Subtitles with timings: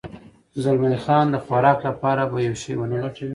[0.63, 3.27] زلمی خان د خوراک لپاره به یو شی و نه لټوې؟